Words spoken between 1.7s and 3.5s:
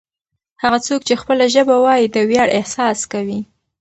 وايي د ویاړ احساس کوي.